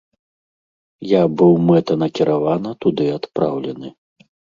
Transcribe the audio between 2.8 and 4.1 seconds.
туды адпраўлены.